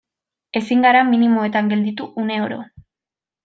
[0.59, 2.61] Ezin gara minimoetan gelditu une oro.